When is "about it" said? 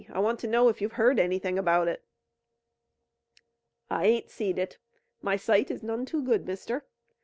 1.59-2.03